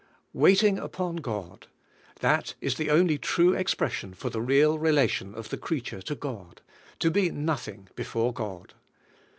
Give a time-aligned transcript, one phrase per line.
[0.33, 1.67] "Waiting upon God,"—
[2.21, 6.15] that is the onl}^ true ex pression for the real relation of the creature to
[6.15, 6.59] God;
[6.97, 8.73] to be nothing before God.